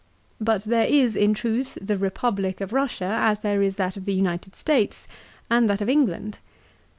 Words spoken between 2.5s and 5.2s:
of Russia as there is that of the United States,